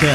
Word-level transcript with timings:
vida. 0.00 0.14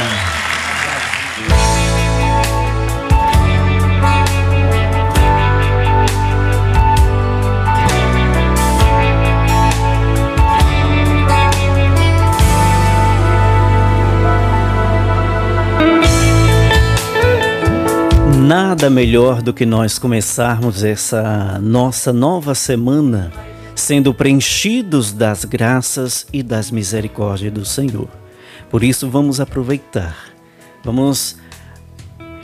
Nada 18.35 18.89
melhor 18.89 19.43
do 19.43 19.53
que 19.53 19.65
nós 19.65 19.99
começarmos 19.99 20.83
essa 20.83 21.59
nossa 21.61 22.11
nova 22.11 22.55
semana 22.55 23.31
sendo 23.75 24.13
preenchidos 24.13 25.13
das 25.13 25.45
graças 25.45 26.25
e 26.33 26.41
das 26.41 26.71
misericórdias 26.71 27.53
do 27.53 27.63
Senhor. 27.63 28.18
Por 28.69 28.83
isso, 28.83 29.09
vamos 29.09 29.39
aproveitar, 29.39 30.15
vamos 30.83 31.37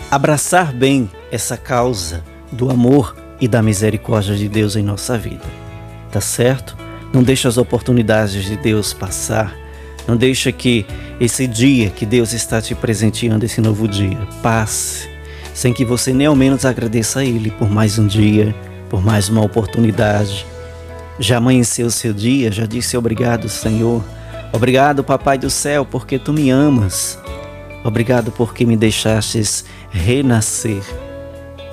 abraçar 0.10 0.74
bem 0.74 1.10
essa 1.32 1.58
causa 1.58 2.24
do 2.52 2.70
amor 2.70 3.16
e 3.40 3.48
da 3.48 3.62
misericórdia 3.62 4.36
de 4.36 4.48
Deus 4.48 4.76
em 4.76 4.84
nossa 4.84 5.18
vida. 5.18 5.46
Tá 6.12 6.22
certo? 6.22 6.78
Não 7.14 7.22
deixe 7.22 7.48
as 7.48 7.58
oportunidades 7.58 8.44
de 8.44 8.56
Deus 8.58 8.94
passar. 8.94 9.56
Não 10.08 10.16
deixe 10.16 10.52
que 10.52 10.86
esse 11.20 11.48
dia 11.48 11.90
que 11.90 12.06
Deus 12.06 12.34
está 12.34 12.62
te 12.62 12.76
presenteando, 12.76 13.46
esse 13.46 13.60
novo 13.62 13.88
dia, 13.88 14.18
passe 14.42 15.16
sem 15.56 15.72
que 15.72 15.86
você 15.86 16.14
nem 16.14 16.28
ao 16.28 16.36
menos 16.36 16.66
agradeça 16.66 17.22
a 17.22 17.26
Ele 17.26 17.50
por 17.50 17.70
mais 17.70 17.98
um 17.98 18.06
dia, 18.06 18.54
por 18.90 19.02
mais 19.02 19.30
uma 19.30 19.42
oportunidade, 19.42 20.46
já 21.18 21.38
amanheceu 21.38 21.88
o 21.88 21.92
seu 21.92 22.14
dia, 22.14 22.52
já 22.52 22.66
disse 22.66 22.98
obrigado, 22.98 23.48
Senhor. 23.48 24.04
Obrigado, 24.56 25.04
Papai 25.04 25.38
do 25.38 25.50
céu, 25.50 25.84
porque 25.86 26.18
tu 26.18 26.32
me 26.32 26.50
amas. 26.50 27.20
Obrigado 27.84 28.32
porque 28.32 28.66
me 28.66 28.78
deixastes 28.78 29.66
renascer 29.92 30.82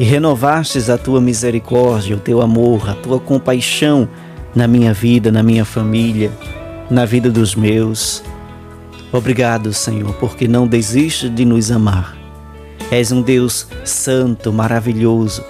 e 0.00 0.02
renovastes 0.02 0.90
a 0.90 0.98
tua 0.98 1.20
misericórdia, 1.20 2.16
o 2.16 2.18
teu 2.18 2.42
amor, 2.42 2.90
a 2.90 2.94
tua 2.94 3.20
compaixão 3.20 4.08
na 4.52 4.66
minha 4.66 4.92
vida, 4.92 5.30
na 5.30 5.44
minha 5.44 5.64
família, 5.64 6.32
na 6.90 7.04
vida 7.04 7.30
dos 7.30 7.54
meus. 7.54 8.20
Obrigado, 9.12 9.72
Senhor, 9.72 10.12
porque 10.14 10.48
não 10.48 10.66
desiste 10.66 11.28
de 11.28 11.44
nos 11.44 11.70
amar. 11.70 12.16
És 12.90 13.12
um 13.12 13.22
Deus 13.22 13.68
santo, 13.84 14.52
maravilhoso. 14.52 15.44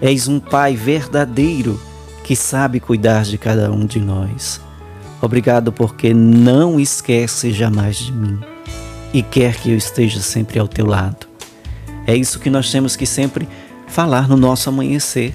És 0.00 0.26
um 0.26 0.40
Pai 0.40 0.74
verdadeiro 0.74 1.78
que 2.24 2.34
sabe 2.34 2.80
cuidar 2.80 3.24
de 3.24 3.36
cada 3.36 3.70
um 3.70 3.84
de 3.84 4.00
nós. 4.00 4.66
Obrigado 5.20 5.72
porque 5.72 6.14
não 6.14 6.78
esquece 6.78 7.52
jamais 7.52 7.96
de 7.96 8.12
mim 8.12 8.38
e 9.12 9.22
quer 9.22 9.56
que 9.56 9.70
eu 9.70 9.76
esteja 9.76 10.20
sempre 10.20 10.58
ao 10.58 10.68
teu 10.68 10.86
lado. 10.86 11.26
É 12.06 12.14
isso 12.14 12.38
que 12.38 12.50
nós 12.50 12.70
temos 12.70 12.96
que 12.96 13.06
sempre 13.06 13.48
falar 13.86 14.28
no 14.28 14.36
nosso 14.36 14.68
amanhecer. 14.68 15.34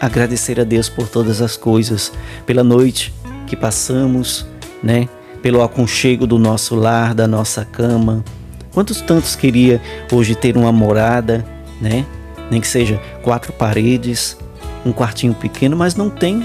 Agradecer 0.00 0.60
a 0.60 0.64
Deus 0.64 0.88
por 0.88 1.08
todas 1.08 1.40
as 1.40 1.56
coisas, 1.56 2.12
pela 2.44 2.62
noite 2.62 3.12
que 3.46 3.56
passamos, 3.56 4.46
né? 4.82 5.08
Pelo 5.40 5.62
aconchego 5.62 6.26
do 6.26 6.38
nosso 6.38 6.74
lar, 6.74 7.14
da 7.14 7.26
nossa 7.26 7.64
cama. 7.64 8.24
Quantos 8.72 9.00
tantos 9.00 9.36
queria 9.36 9.80
hoje 10.10 10.34
ter 10.34 10.56
uma 10.56 10.72
morada, 10.72 11.44
né? 11.80 12.04
Nem 12.50 12.60
que 12.60 12.68
seja 12.68 13.00
quatro 13.22 13.52
paredes, 13.52 14.36
um 14.84 14.92
quartinho 14.92 15.34
pequeno, 15.34 15.76
mas 15.76 15.94
não 15.94 16.10
tem. 16.10 16.42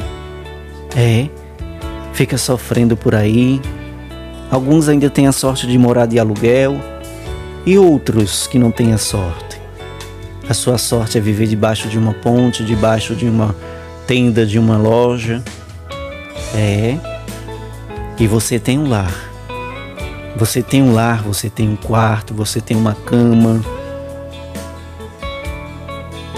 É, 0.96 1.28
fica 2.18 2.36
sofrendo 2.36 2.98
por 2.98 3.14
aí. 3.14 3.62
Alguns 4.50 4.90
ainda 4.90 5.08
têm 5.08 5.28
a 5.28 5.32
sorte 5.32 5.68
de 5.68 5.78
morar 5.78 6.08
de 6.08 6.18
aluguel 6.18 6.82
e 7.64 7.78
outros 7.78 8.48
que 8.48 8.58
não 8.58 8.72
têm 8.72 8.92
a 8.92 8.98
sorte. 8.98 9.62
A 10.50 10.54
sua 10.56 10.80
sorte 10.80 11.20
é 11.20 11.22
viver 11.22 11.46
debaixo 11.46 11.88
de 11.88 11.96
uma 11.96 12.16
ponte, 12.16 12.66
debaixo 12.66 13.14
de 13.14 13.26
uma 13.26 13.56
tenda, 14.08 14.48
de 14.48 14.58
uma 14.58 14.78
loja. 14.78 15.44
É. 16.56 16.98
E 18.20 18.26
você 18.26 18.58
tem 18.58 18.80
um 18.80 18.90
lar. 18.90 19.14
Você 20.38 20.64
tem 20.64 20.82
um 20.82 20.94
lar, 20.94 21.22
você 21.22 21.52
tem 21.52 21.70
um 21.70 21.76
quarto, 21.76 22.34
você 22.34 22.60
tem 22.60 22.76
uma 22.76 22.96
cama 22.96 23.62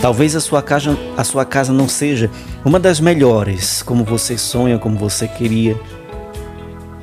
Talvez 0.01 0.33
a 0.33 0.39
sua 0.39 0.61
casa, 0.61 0.97
a 1.17 1.23
sua 1.25 1.43
casa 1.43 1.73
não 1.73 1.89
seja 1.89 2.31
uma 2.63 2.79
das 2.79 3.01
melhores, 3.01 3.81
como 3.81 4.05
você 4.05 4.37
sonha, 4.37 4.77
como 4.77 4.97
você 4.97 5.27
queria, 5.27 5.79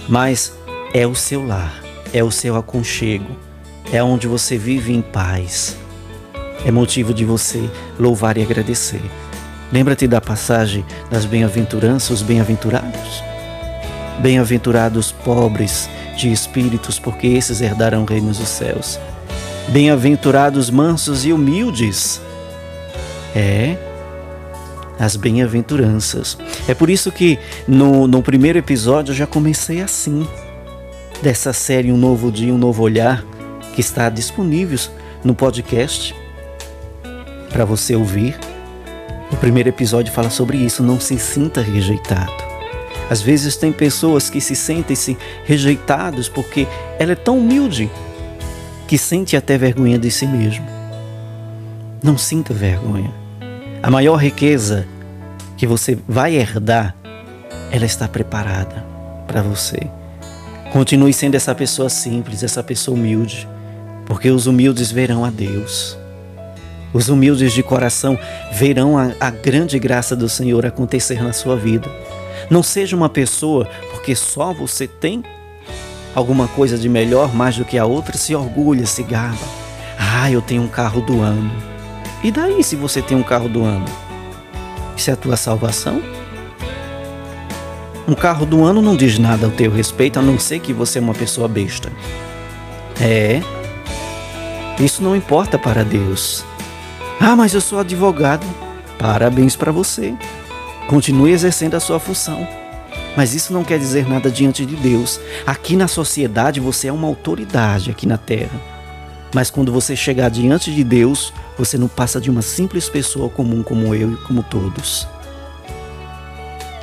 mas 0.09 0.53
é 0.95 1.07
o 1.07 1.15
seu 1.15 1.47
lar, 1.47 1.83
é 2.13 2.25
o 2.25 2.31
seu 2.31 2.57
aconchego, 2.57 3.37
é 3.93 4.03
onde 4.03 4.27
você 4.27 4.57
vive 4.57 4.95
em 4.95 5.03
paz. 5.03 5.77
É 6.65 6.71
motivo 6.71 7.13
de 7.13 7.25
você 7.25 7.69
louvar 7.99 8.39
e 8.39 8.43
agradecer. 8.43 9.03
Lembra-te 9.71 10.07
da 10.07 10.21
passagem 10.21 10.85
das 11.11 11.27
bem-aventuranças, 11.27 12.11
os 12.11 12.23
bem-aventurados? 12.23 13.23
Bem-aventurados 14.21 15.13
pobres 15.13 15.91
de 16.17 16.33
espíritos, 16.33 16.99
porque 16.99 17.27
esses 17.27 17.61
herdarão 17.61 18.07
reinos 18.07 18.39
dos 18.39 18.49
céus. 18.49 18.99
Bem-aventurados 19.69 20.71
mansos 20.71 21.27
e 21.27 21.33
humildes, 21.33 22.21
é 23.37 23.77
as 24.99 25.15
bem-aventuranças. 25.15 26.39
É 26.67 26.73
por 26.73 26.89
isso 26.89 27.13
que 27.13 27.39
no, 27.69 28.07
no 28.07 28.23
primeiro 28.23 28.59
episódio 28.59 29.13
eu 29.13 29.17
já 29.17 29.27
comecei 29.27 29.83
assim, 29.83 30.27
dessa 31.23 31.53
série 31.53 31.93
Um 31.93 31.99
Novo 31.99 32.33
Dia, 32.33 32.55
Um 32.55 32.59
Novo 32.59 32.83
Olhar, 32.83 33.23
que 33.75 33.81
está 33.83 34.09
disponível 34.09 34.79
no 35.23 35.35
podcast 35.35 36.15
para 37.51 37.67
você 37.67 37.95
ouvir. 37.95 38.39
O 39.31 39.37
primeiro 39.37 39.69
episódio 39.69 40.13
fala 40.13 40.31
sobre 40.31 40.57
isso, 40.57 40.83
não 40.83 40.99
se 40.99 41.19
sinta 41.19 41.61
rejeitado. 41.61 42.33
Às 43.11 43.21
vezes 43.21 43.57
tem 43.57 43.71
pessoas 43.71 44.31
que 44.31 44.41
se 44.41 44.57
sentem-se 44.57 45.17
rejeitados 45.45 46.29
porque 46.29 46.67
ela 46.99 47.13
é 47.13 47.17
tão 47.17 47.39
humilde 47.39 47.91
que 48.89 48.97
sente 48.97 49.37
até 49.37 49.59
vergonha 49.59 49.99
de 49.99 50.11
si 50.11 50.27
mesmo. 50.27 50.67
Não 52.03 52.17
sinta 52.17 52.55
vergonha. 52.55 53.26
A 53.87 53.91
maior 53.91 54.17
riqueza 54.17 54.85
que 55.57 55.65
você 55.65 55.97
vai 56.09 56.35
herdar, 56.35 56.93
ela 57.71 57.85
está 57.85 58.09
preparada 58.09 58.85
para 59.29 59.43
você. 59.43 59.79
Continue 60.73 61.13
sendo 61.13 61.37
essa 61.37 61.55
pessoa 61.55 61.89
simples, 61.89 62.43
essa 62.43 62.65
pessoa 62.65 62.97
humilde, 62.97 63.49
porque 64.05 64.29
os 64.29 64.49
humildes 64.49 64.91
verão 64.91 65.25
a 65.25 65.31
Deus. 65.31 65.97
Os 66.93 67.09
humildes 67.09 67.53
de 67.53 67.63
coração 67.63 68.19
verão 68.55 68.99
a, 68.99 69.13
a 69.21 69.31
grande 69.31 69.79
graça 69.79 70.17
do 70.17 70.29
Senhor 70.29 70.67
acontecer 70.67 71.23
na 71.23 71.33
sua 71.33 71.57
vida. 71.57 71.89
Não 72.51 72.65
seja 72.65 72.97
uma 72.97 73.09
pessoa 73.09 73.71
porque 73.93 74.17
só 74.17 74.53
você 74.53 74.89
tem 74.89 75.23
alguma 76.13 76.49
coisa 76.49 76.77
de 76.77 76.89
melhor 76.89 77.33
mais 77.33 77.57
do 77.57 77.65
que 77.65 77.79
a 77.79 77.87
outra, 77.87 78.19
se 78.19 78.35
orgulha, 78.35 78.85
se 78.85 79.05
gaba. 79.05 79.39
Ah, 79.97 80.29
eu 80.29 80.43
tenho 80.43 80.63
um 80.63 80.69
carro 80.69 81.01
do 81.03 81.21
ano. 81.21 81.76
E 82.27 82.31
daí 82.33 82.61
se 82.65 82.75
você 82.75 83.01
tem 83.01 83.17
um 83.17 83.23
carro 83.23 83.49
do 83.49 83.63
ano? 83.63 83.85
Isso 84.97 85.11
é 85.11 85.13
a 85.13 85.17
tua 85.17 85.37
salvação? 85.37 86.03
Um 88.09 88.15
carro 88.15 88.45
do 88.45 88.65
ano 88.65 88.83
não 88.83 88.97
diz 88.97 89.17
nada 89.17 89.47
ao 89.47 89.53
teu 89.53 89.71
respeito, 89.71 90.19
a 90.19 90.23
não 90.23 90.37
ser 90.37 90.59
que 90.59 90.73
você 90.73 90.99
é 90.99 91.01
uma 91.01 91.15
pessoa 91.15 91.47
besta. 91.47 91.89
É. 93.01 93.41
Isso 94.81 95.05
não 95.05 95.15
importa 95.15 95.57
para 95.57 95.85
Deus. 95.85 96.45
Ah, 97.21 97.37
mas 97.37 97.55
eu 97.55 97.61
sou 97.61 97.79
advogado. 97.79 98.45
Parabéns 98.99 99.55
para 99.55 99.71
você. 99.71 100.13
Continue 100.89 101.31
exercendo 101.31 101.77
a 101.77 101.81
sua 101.81 102.01
função. 102.01 102.45
Mas 103.17 103.35
isso 103.35 103.53
não 103.53 103.63
quer 103.63 103.79
dizer 103.79 104.09
nada 104.09 104.33
diante 104.33 104.67
de 104.67 104.75
Deus. 104.75 105.21
Aqui 105.47 105.77
na 105.77 105.87
sociedade 105.87 106.59
você 106.59 106.89
é 106.89 106.93
uma 106.93 107.07
autoridade 107.07 107.89
aqui 107.89 108.05
na 108.05 108.19
terra. 108.19 108.76
Mas 109.37 109.51
quando 109.51 109.71
você 109.71 109.95
chegar 109.95 110.31
diante 110.31 110.75
de 110.75 110.83
Deus, 110.83 111.31
você 111.59 111.77
não 111.77 111.89
passa 111.89 112.19
de 112.19 112.31
uma 112.31 112.41
simples 112.41 112.89
pessoa 112.89 113.29
comum 113.29 113.63
como 113.63 113.95
eu 113.95 114.15
e 114.15 114.17
como 114.17 114.43
todos. 114.43 115.07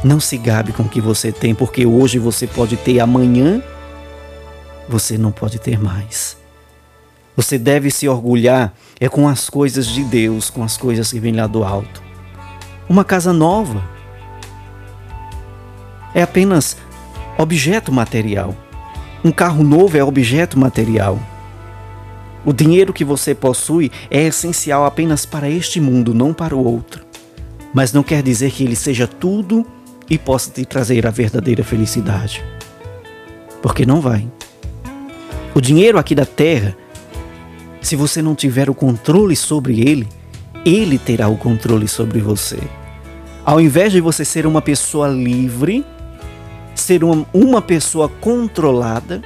Não 0.04 0.20
se 0.20 0.38
gabe 0.38 0.72
com 0.72 0.84
o 0.84 0.88
que 0.88 1.02
você 1.02 1.32
tem, 1.32 1.56
porque 1.56 1.84
hoje 1.84 2.20
você 2.20 2.46
pode 2.46 2.78
ter, 2.78 3.00
amanhã 3.00 3.60
você 4.88 5.18
não 5.18 5.32
pode 5.32 5.58
ter 5.58 5.82
mais. 5.82 6.38
Você 7.36 7.58
deve 7.58 7.90
se 7.90 8.08
orgulhar 8.08 8.72
é 9.00 9.10
com 9.10 9.28
as 9.28 9.50
coisas 9.50 9.88
de 9.88 10.04
Deus, 10.04 10.52
com 10.52 10.64
as 10.64 10.78
coisas 10.78 11.12
que 11.12 11.20
vêm 11.20 11.34
lá 11.34 11.48
do 11.48 11.64
alto. 11.64 12.04
Uma 12.88 13.04
casa 13.04 13.34
nova 13.34 13.84
é 16.14 16.22
apenas 16.22 16.78
objeto 17.36 17.92
material. 17.92 18.56
Um 19.26 19.32
carro 19.32 19.64
novo 19.64 19.98
é 19.98 20.04
objeto 20.04 20.60
material. 20.60 21.33
O 22.45 22.51
dinheiro 22.51 22.92
que 22.92 23.06
você 23.06 23.34
possui 23.34 23.92
é 24.12 24.24
essencial 24.24 24.86
apenas 24.86 25.25
para 25.25 25.50
este 25.50 25.80
mundo, 25.80 26.13
não 26.13 26.34
para 26.34 26.56
o 26.56 26.63
outro. 26.63 27.06
Mas 27.74 27.94
não 27.94 28.04
quer 28.04 28.22
dizer 28.22 28.51
que 28.51 28.63
ele 28.63 28.75
seja 28.75 29.07
tudo 29.07 29.66
e 30.10 30.18
possa 30.18 30.51
te 30.51 30.66
trazer 30.66 31.07
a 31.07 31.12
verdadeira 31.12 31.63
felicidade. 31.63 32.44
Porque 33.62 33.86
não 33.86 34.01
vai. 34.01 34.28
O 35.56 35.62
dinheiro 35.62 35.98
aqui 35.98 36.13
da 36.13 36.25
terra, 36.25 36.75
se 37.81 37.95
você 37.95 38.22
não 38.22 38.36
tiver 38.36 38.69
o 38.69 38.75
controle 38.75 39.36
sobre 39.36 39.80
ele, 39.80 40.07
ele 40.66 40.98
terá 40.98 41.28
o 41.28 41.38
controle 41.38 41.88
sobre 41.88 42.19
você. 42.19 42.60
Ao 43.46 43.60
invés 43.60 43.92
de 43.92 44.01
você 44.01 44.25
ser 44.25 44.46
uma 44.46 44.62
pessoa 44.62 45.07
livre, 45.07 45.86
ser 46.75 47.04
uma, 47.04 47.25
uma 47.34 47.62
pessoa 47.62 48.10
controlada, 48.10 49.22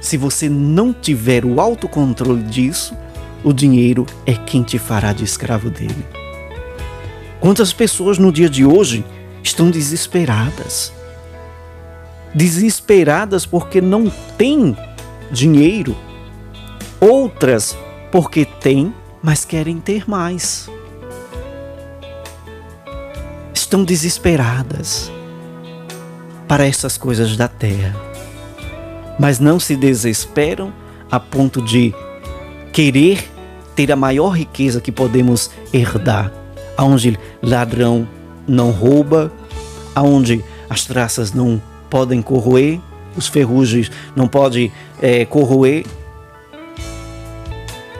se 0.00 0.16
você 0.16 0.48
não 0.48 0.92
tiver 0.92 1.44
o 1.44 1.60
autocontrole 1.60 2.42
disso, 2.42 2.96
o 3.42 3.52
dinheiro 3.52 4.06
é 4.26 4.34
quem 4.34 4.62
te 4.62 4.78
fará 4.78 5.12
de 5.12 5.24
escravo 5.24 5.70
dele. 5.70 6.04
Quantas 7.40 7.72
pessoas 7.72 8.18
no 8.18 8.32
dia 8.32 8.48
de 8.48 8.64
hoje 8.64 9.04
estão 9.42 9.70
desesperadas? 9.70 10.92
Desesperadas 12.34 13.46
porque 13.46 13.80
não 13.80 14.10
têm 14.36 14.76
dinheiro, 15.30 15.96
outras 17.00 17.76
porque 18.10 18.44
têm, 18.44 18.92
mas 19.22 19.44
querem 19.44 19.78
ter 19.78 20.08
mais. 20.08 20.68
Estão 23.54 23.84
desesperadas 23.84 25.10
para 26.46 26.66
essas 26.66 26.96
coisas 26.96 27.36
da 27.36 27.46
terra, 27.46 27.94
mas 29.18 29.40
não 29.40 29.58
se 29.58 29.74
desesperam 29.76 30.72
a 31.10 31.18
ponto 31.18 31.60
de 31.60 31.94
querer 32.72 33.28
ter 33.74 33.90
a 33.90 33.96
maior 33.96 34.30
riqueza 34.30 34.80
que 34.80 34.92
podemos 34.92 35.50
herdar, 35.72 36.32
aonde 36.76 37.18
ladrão 37.42 38.06
não 38.46 38.70
rouba, 38.70 39.32
aonde 39.94 40.44
as 40.68 40.84
traças 40.84 41.32
não 41.32 41.60
podem 41.88 42.20
corroer, 42.22 42.80
os 43.16 43.26
ferrugem 43.26 43.86
não 44.14 44.28
podem 44.28 44.72
é, 45.00 45.24
corroer, 45.24 45.84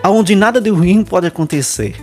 aonde 0.03 0.35
nada 0.37 0.61
de 0.61 0.71
ruim 0.71 1.03
pode 1.03 1.27
acontecer. 1.27 1.97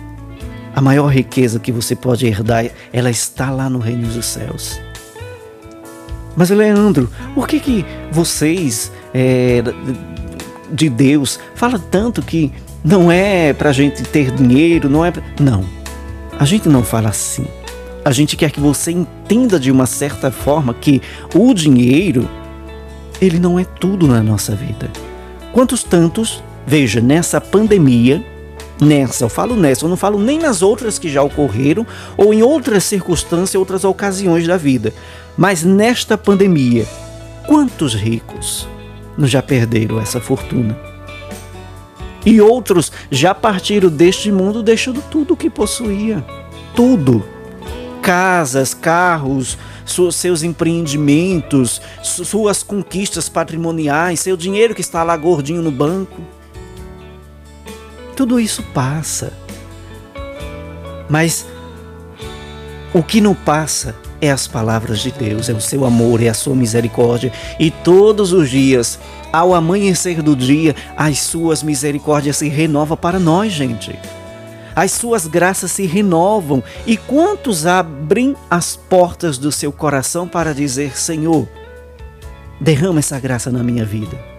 A 0.74 0.80
maior 0.80 1.06
riqueza 1.06 1.58
que 1.58 1.72
você 1.72 1.96
pode 1.96 2.26
herdar, 2.26 2.66
ela 2.92 3.10
está 3.10 3.50
lá 3.50 3.70
no 3.70 3.78
reino 3.78 4.06
dos 4.08 4.26
céus. 4.26 4.78
Mas 6.36 6.50
Leandro, 6.50 7.10
por 7.34 7.48
que 7.48 7.58
que 7.58 7.84
vocês 8.12 8.92
é, 9.18 9.62
de 10.70 10.90
Deus 10.90 11.40
fala 11.54 11.78
tanto 11.78 12.20
que 12.20 12.52
não 12.84 13.10
é 13.10 13.54
para 13.54 13.70
a 13.70 13.72
gente 13.72 14.02
ter 14.02 14.30
dinheiro, 14.30 14.90
não 14.90 15.02
é 15.02 15.10
pra... 15.10 15.22
não. 15.40 15.64
A 16.38 16.44
gente 16.44 16.68
não 16.68 16.84
fala 16.84 17.08
assim. 17.08 17.46
A 18.04 18.12
gente 18.12 18.36
quer 18.36 18.50
que 18.50 18.60
você 18.60 18.90
entenda 18.92 19.58
de 19.58 19.72
uma 19.72 19.86
certa 19.86 20.30
forma 20.30 20.74
que 20.74 21.00
o 21.34 21.54
dinheiro 21.54 22.28
ele 23.18 23.38
não 23.38 23.58
é 23.58 23.64
tudo 23.64 24.06
na 24.06 24.22
nossa 24.22 24.54
vida. 24.54 24.90
Quantos 25.50 25.82
tantos, 25.82 26.44
veja, 26.66 27.00
nessa 27.00 27.40
pandemia, 27.40 28.22
nessa, 28.78 29.24
eu 29.24 29.30
falo 29.30 29.56
nessa, 29.56 29.86
eu 29.86 29.88
não 29.88 29.96
falo 29.96 30.18
nem 30.18 30.38
nas 30.38 30.60
outras 30.60 30.98
que 30.98 31.08
já 31.08 31.22
ocorreram 31.22 31.86
ou 32.18 32.34
em 32.34 32.42
outras 32.42 32.84
circunstâncias, 32.84 33.54
outras 33.54 33.82
ocasiões 33.82 34.46
da 34.46 34.58
vida. 34.58 34.92
Mas 35.38 35.64
nesta 35.64 36.18
pandemia, 36.18 36.84
quantos 37.46 37.94
ricos 37.94 38.68
já 39.24 39.42
perderam 39.42 40.00
essa 40.00 40.20
fortuna? 40.20 40.76
E 42.24 42.40
outros 42.40 42.90
já 43.10 43.34
partiram 43.34 43.88
deste 43.88 44.32
mundo 44.32 44.62
deixando 44.62 45.00
tudo 45.00 45.34
o 45.34 45.36
que 45.36 45.48
possuía. 45.48 46.24
Tudo. 46.74 47.24
Casas, 48.02 48.74
carros, 48.74 49.56
seus 50.12 50.42
empreendimentos, 50.42 51.80
suas 52.02 52.62
conquistas 52.62 53.28
patrimoniais, 53.28 54.20
seu 54.20 54.36
dinheiro 54.36 54.74
que 54.74 54.80
está 54.80 55.02
lá 55.04 55.16
gordinho 55.16 55.62
no 55.62 55.70
banco. 55.70 56.20
Tudo 58.16 58.40
isso 58.40 58.62
passa. 58.74 59.32
Mas 61.08 61.46
o 62.92 63.02
que 63.02 63.20
não 63.20 63.34
passa 63.34 63.94
é 64.20 64.30
as 64.30 64.46
palavras 64.46 65.00
de 65.00 65.10
Deus, 65.10 65.48
é 65.48 65.52
o 65.52 65.60
seu 65.60 65.84
amor, 65.84 66.22
é 66.22 66.28
a 66.28 66.34
sua 66.34 66.54
misericórdia. 66.54 67.32
E 67.58 67.70
todos 67.70 68.32
os 68.32 68.48
dias, 68.48 68.98
ao 69.32 69.54
amanhecer 69.54 70.22
do 70.22 70.34
dia, 70.34 70.74
as 70.96 71.18
suas 71.20 71.62
misericórdias 71.62 72.36
se 72.36 72.48
renovam 72.48 72.96
para 72.96 73.18
nós, 73.18 73.52
gente. 73.52 73.98
As 74.74 74.92
suas 74.92 75.26
graças 75.26 75.72
se 75.72 75.86
renovam. 75.86 76.62
E 76.86 76.96
quantos 76.96 77.66
abrem 77.66 78.36
as 78.50 78.76
portas 78.76 79.38
do 79.38 79.50
seu 79.50 79.72
coração 79.72 80.28
para 80.28 80.52
dizer: 80.52 80.96
Senhor, 80.98 81.48
derrama 82.60 82.98
essa 82.98 83.18
graça 83.18 83.50
na 83.50 83.62
minha 83.62 83.84
vida? 83.84 84.36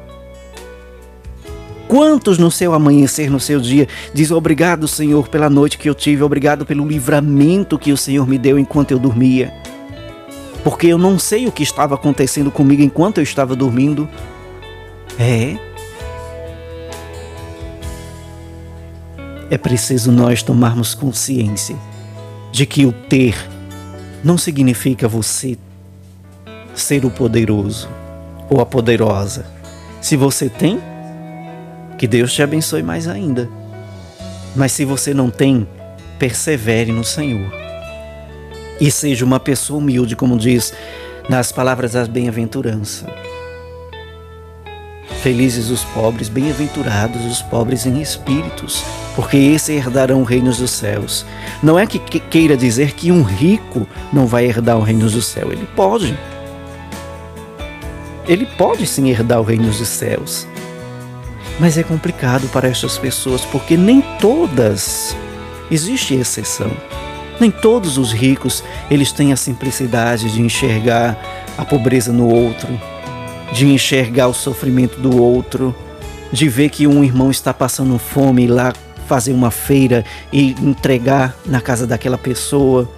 Quantos 1.88 2.38
no 2.38 2.52
seu 2.52 2.74
amanhecer, 2.74 3.30
no 3.30 3.40
seu 3.40 3.62
dia, 3.62 3.88
diz 4.14 4.30
obrigado, 4.30 4.88
Senhor, 4.88 5.30
pela 5.30 5.50
noite 5.50 5.78
que 5.78 5.90
eu 5.90 5.96
tive, 5.96 6.22
obrigado 6.22 6.66
pelo 6.66 6.86
livramento 6.86 7.80
que 7.80 7.94
o 7.94 7.98
Senhor 7.98 8.28
me 8.28 8.38
deu 8.38 8.60
enquanto 8.60 8.92
eu 8.92 9.00
dormia? 9.00 9.54
Porque 10.64 10.88
eu 10.88 10.98
não 10.98 11.18
sei 11.18 11.48
o 11.48 11.52
que 11.52 11.64
estava 11.64 11.96
acontecendo 11.96 12.52
comigo 12.52 12.82
enquanto 12.82 13.20
eu 13.20 13.24
estava 13.24 13.56
dormindo. 13.56 14.08
É. 15.20 15.58
É 19.50 19.58
preciso 19.58 20.12
nós 20.12 20.44
tomarmos 20.44 20.94
consciência 20.94 21.76
de 22.52 22.66
que 22.66 22.86
o 22.86 22.92
ter 22.92 23.36
não 24.24 24.38
significa 24.38 25.08
você 25.08 25.58
ser 26.76 27.06
o 27.06 27.10
poderoso 27.10 27.90
ou 28.50 28.60
a 28.60 28.66
poderosa. 28.66 29.46
Se 30.02 30.16
você 30.16 30.50
tem, 30.50 30.80
que 31.98 32.08
Deus 32.08 32.34
te 32.34 32.44
abençoe 32.44 32.84
mais 32.84 33.08
ainda. 33.08 33.50
Mas 34.56 34.72
se 34.72 34.86
você 34.86 35.14
não 35.14 35.30
tem, 35.30 35.68
persevere 36.20 36.92
no 36.92 37.04
Senhor. 37.04 37.67
E 38.80 38.92
seja 38.92 39.26
uma 39.26 39.40
pessoa 39.40 39.80
humilde, 39.80 40.16
como 40.16 40.38
diz 40.38 40.74
nas 41.30 41.52
palavras 41.52 41.94
das 41.94 42.08
bem-aventurança. 42.08 43.06
Felizes 45.22 45.70
os 45.70 45.84
pobres, 45.84 46.30
bem-aventurados 46.30 47.26
os 47.26 47.42
pobres 47.42 47.86
em 47.86 48.02
espíritos, 48.02 48.84
porque 49.16 49.36
esses 49.36 49.70
herdarão 49.70 50.22
o 50.22 50.24
reino 50.24 50.54
dos 50.54 50.72
céus. 50.72 51.26
Não 51.62 51.78
é 51.78 51.86
que 51.86 52.00
queira 52.00 52.56
dizer 52.56 52.94
que 52.94 53.12
um 53.12 53.24
rico 53.24 53.88
não 54.14 54.28
vai 54.28 54.46
herdar 54.46 54.78
o 54.78 54.84
reino 54.84 55.10
dos 55.10 55.26
céus. 55.26 55.52
Ele 55.52 55.68
pode. 55.76 56.18
Ele 58.28 58.46
pode 58.46 58.86
sim 58.86 59.10
herdar 59.10 59.42
o 59.42 59.44
reino 59.44 59.66
dos 59.66 59.88
céus. 59.88 60.48
Mas 61.60 61.78
é 61.78 61.84
complicado 61.84 62.48
para 62.50 62.68
essas 62.68 62.98
pessoas 62.98 63.44
porque 63.44 63.76
nem 63.76 64.02
todas 64.20 65.16
existe 65.72 66.14
exceção. 66.14 66.72
Nem 67.40 67.52
todos 67.52 67.98
os 67.98 68.12
ricos 68.12 68.64
eles 68.90 69.12
têm 69.12 69.32
a 69.32 69.38
simplicidade 69.38 70.32
de 70.32 70.42
enxergar 70.42 71.18
a 71.58 71.64
pobreza 71.64 72.12
no 72.12 72.28
outro, 72.28 72.68
de 73.54 73.68
enxergar 73.68 74.28
o 74.28 74.34
sofrimento 74.34 75.00
do 75.00 75.22
outro, 75.22 75.76
de 76.32 76.50
ver 76.50 76.70
que 76.70 76.88
um 76.88 77.04
irmão 77.04 77.30
está 77.30 77.54
passando 77.54 77.98
fome 78.00 78.46
e 78.46 78.48
lá 78.48 78.74
fazer 79.08 79.34
uma 79.34 79.52
feira 79.52 80.04
e 80.34 80.52
entregar 80.62 81.36
na 81.46 81.62
casa 81.62 81.88
daquela 81.88 82.18
pessoa, 82.18 82.90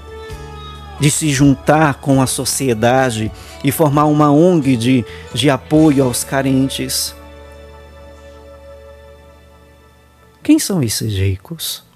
de 1.00 1.12
se 1.12 1.30
juntar 1.30 1.96
com 1.96 2.22
a 2.22 2.28
sociedade 2.28 3.32
e 3.64 3.72
formar 3.72 4.06
uma 4.06 4.32
ONG 4.32 4.76
de, 4.76 5.06
de 5.34 5.50
apoio 5.50 6.04
aos 6.04 6.24
carentes. 6.24 7.14
Quem 10.42 10.58
são 10.58 10.82
esses 10.82 11.14
ricos 11.14 11.89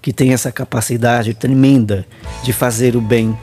que 0.00 0.12
têm 0.12 0.32
essa 0.32 0.50
capacidade 0.50 1.34
tremenda 1.34 2.06
de 2.42 2.52
fazer 2.52 2.96
o 2.96 3.00
bem? 3.00 3.36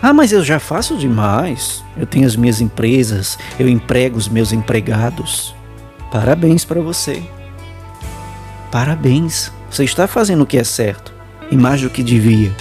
Ah, 0.00 0.12
mas 0.12 0.32
eu 0.32 0.44
já 0.44 0.60
faço 0.60 0.96
demais. 0.96 1.82
Eu 1.96 2.06
tenho 2.06 2.26
as 2.26 2.36
minhas 2.36 2.60
empresas, 2.60 3.38
eu 3.58 3.68
emprego 3.68 4.16
os 4.16 4.28
meus 4.28 4.52
empregados. 4.52 5.54
Parabéns 6.10 6.64
para 6.64 6.80
você. 6.80 7.22
Parabéns. 8.70 9.50
Você 9.70 9.84
está 9.84 10.06
fazendo 10.06 10.42
o 10.42 10.46
que 10.46 10.56
é 10.56 10.64
certo 10.64 11.12
e 11.50 11.56
mais 11.56 11.80
do 11.80 11.90
que 11.90 12.02
devia. 12.02 12.54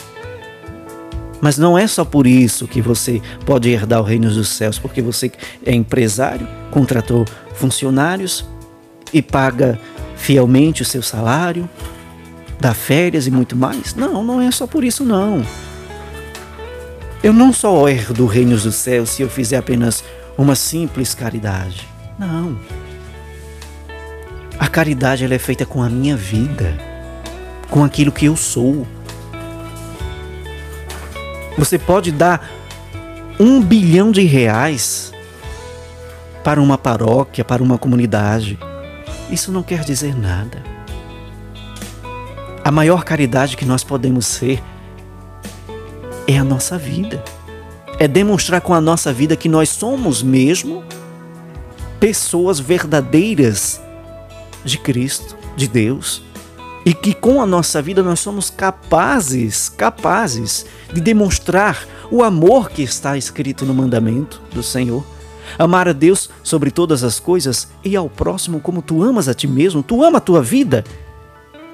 Mas 1.39 1.57
não 1.57 1.77
é 1.77 1.85
só 1.85 2.03
por 2.03 2.25
isso 2.25 2.67
que 2.67 2.81
você 2.81 3.21
pode 3.45 3.69
herdar 3.69 4.01
o 4.01 4.03
reino 4.03 4.29
dos 4.29 4.49
céus, 4.49 4.79
porque 4.79 5.01
você 5.01 5.31
é 5.65 5.73
empresário, 5.73 6.47
contratou 6.71 7.25
funcionários 7.53 8.45
e 9.13 9.21
paga 9.21 9.79
fielmente 10.15 10.81
o 10.81 10.85
seu 10.85 11.03
salário, 11.03 11.69
dá 12.59 12.73
férias 12.73 13.27
e 13.27 13.31
muito 13.31 13.55
mais? 13.55 13.93
Não, 13.95 14.23
não 14.23 14.41
é 14.41 14.51
só 14.51 14.65
por 14.65 14.83
isso 14.83 15.03
não. 15.03 15.45
Eu 17.23 17.33
não 17.33 17.51
só 17.51 17.87
herdo 17.89 18.23
o 18.23 18.27
reino 18.27 18.57
dos 18.57 18.75
céus 18.75 19.09
se 19.09 19.21
eu 19.21 19.29
fizer 19.29 19.57
apenas 19.57 20.03
uma 20.37 20.55
simples 20.55 21.13
caridade. 21.13 21.87
Não. 22.17 22.57
A 24.59 24.67
caridade 24.67 25.23
ela 25.23 25.33
é 25.33 25.39
feita 25.39 25.65
com 25.65 25.81
a 25.81 25.89
minha 25.89 26.15
vida, 26.15 26.77
com 27.69 27.83
aquilo 27.83 28.11
que 28.11 28.25
eu 28.25 28.35
sou. 28.35 28.87
Você 31.57 31.77
pode 31.77 32.11
dar 32.11 32.49
um 33.39 33.61
bilhão 33.61 34.11
de 34.11 34.23
reais 34.23 35.11
para 36.43 36.61
uma 36.61 36.77
paróquia, 36.77 37.43
para 37.43 37.61
uma 37.61 37.77
comunidade. 37.77 38.57
Isso 39.29 39.51
não 39.51 39.63
quer 39.63 39.83
dizer 39.83 40.15
nada. 40.15 40.76
A 42.67 42.71
maior 42.71 43.05
caridade 43.05 43.55
que 43.55 43.63
nós 43.63 43.81
podemos 43.81 44.25
ser 44.25 44.61
é 46.27 46.37
a 46.37 46.43
nossa 46.43 46.77
vida. 46.77 47.23
É 47.97 48.09
demonstrar 48.09 48.59
com 48.59 48.73
a 48.73 48.81
nossa 48.81 49.13
vida 49.13 49.37
que 49.37 49.47
nós 49.47 49.69
somos 49.69 50.21
mesmo 50.21 50.83
pessoas 51.97 52.59
verdadeiras 52.59 53.81
de 54.65 54.77
Cristo, 54.77 55.37
de 55.55 55.65
Deus. 55.65 56.21
E 56.85 56.93
que 56.93 57.13
com 57.13 57.41
a 57.41 57.45
nossa 57.45 57.81
vida 57.81 58.03
nós 58.03 58.19
somos 58.19 58.49
capazes, 58.49 59.69
capazes 59.69 60.65
de 60.91 60.99
demonstrar 60.99 61.87
o 62.11 62.21
amor 62.21 62.69
que 62.69 62.83
está 62.83 63.15
escrito 63.15 63.65
no 63.65 63.73
mandamento 63.73 64.41
do 64.53 64.61
Senhor. 64.61 65.05
Amar 65.57 65.87
a 65.87 65.93
Deus 65.93 66.29
sobre 66.43 66.69
todas 66.69 67.01
as 67.01 67.17
coisas 67.17 67.69
e 67.81 67.95
ao 67.95 68.09
próximo 68.09 68.59
como 68.59 68.81
tu 68.81 69.01
amas 69.01 69.29
a 69.29 69.33
ti 69.33 69.47
mesmo, 69.47 69.81
tu 69.81 70.03
ama 70.03 70.17
a 70.17 70.21
tua 70.21 70.43
vida. 70.43 70.83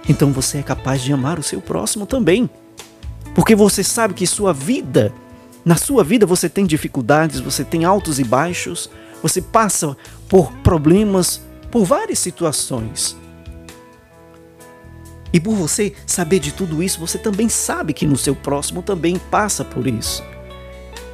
Então 0.08 0.32
você 0.32 0.60
é 0.60 0.64
capaz 0.64 1.02
de 1.02 1.14
amar 1.14 1.40
o 1.40 1.44
seu 1.44 1.62
próximo 1.62 2.06
também. 2.06 2.50
Porque 3.34 3.56
você 3.56 3.84
sabe 3.84 4.14
que 4.14 4.28
sua 4.28 4.54
vida, 4.54 5.14
na 5.66 5.76
sua 5.76 6.04
vida 6.04 6.26
você 6.26 6.50
tem 6.50 6.66
dificuldades, 6.66 7.40
você 7.40 7.64
tem 7.64 7.86
altos 7.86 8.20
e 8.20 8.24
baixos, 8.24 8.90
você 9.22 9.42
passa 9.42 9.96
por 10.28 10.52
problemas, 10.58 11.42
por 11.72 11.86
várias 11.86 12.20
situações. 12.20 13.18
E 15.32 15.40
por 15.40 15.56
você 15.56 15.94
saber 16.06 16.38
de 16.38 16.52
tudo 16.52 16.84
isso, 16.84 17.00
você 17.00 17.18
também 17.18 17.50
sabe 17.50 17.92
que 17.92 18.06
no 18.06 18.16
seu 18.16 18.36
próximo 18.36 18.84
também 18.84 19.18
passa 19.18 19.66
por 19.66 19.88
isso. 19.88 20.24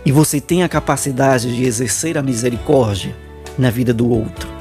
E 0.05 0.11
você 0.11 0.41
tem 0.41 0.61
a 0.61 0.67
capacidade 0.67 1.55
de 1.55 1.63
exercer 1.63 2.17
a 2.17 2.21
misericórdia 2.21 3.15
na 3.57 3.69
vida 3.69 3.93
do 3.93 4.09
outro. 4.09 4.58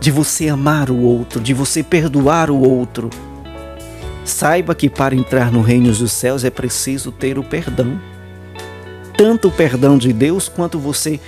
De 0.00 0.10
você 0.10 0.48
amar 0.48 0.90
o 0.90 0.98
outro, 0.98 1.40
de 1.40 1.52
você 1.52 1.82
perdoar 1.82 2.50
o 2.50 2.58
outro. 2.58 3.10
Saiba 4.24 4.74
que 4.74 4.88
para 4.88 5.14
entrar 5.14 5.52
no 5.52 5.60
reino 5.60 5.92
dos 5.92 6.12
céus 6.12 6.44
é 6.44 6.50
preciso 6.50 7.12
ter 7.12 7.38
o 7.38 7.44
perdão. 7.44 8.00
Tanto 9.16 9.48
o 9.48 9.52
perdão 9.52 9.98
de 9.98 10.12
Deus 10.12 10.48
quanto 10.48 10.78
você 10.78 11.20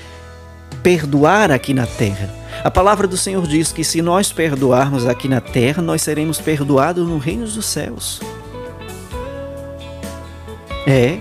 perdoar 0.83 1.51
aqui 1.51 1.75
na 1.75 1.87
terra. 1.87 2.31
A 2.65 2.71
palavra 2.71 3.07
do 3.07 3.17
Senhor 3.17 3.47
diz 3.47 3.73
que 3.73 3.85
se 3.85 4.01
nós 4.01 4.33
perdoarmos 4.33 5.07
aqui 5.07 5.29
na 5.29 5.41
terra, 5.41 5.83
nós 5.83 6.03
seremos 6.03 6.41
perdoados 6.41 7.07
no 7.07 7.19
reino 7.19 7.47
dos 7.47 7.67
céus. 7.67 8.21
É. 10.87 11.19